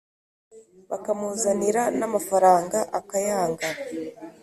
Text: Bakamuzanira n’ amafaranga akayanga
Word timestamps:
Bakamuzanira 0.89 1.83
n’ 1.99 2.01
amafaranga 2.07 2.77
akayanga 2.99 3.67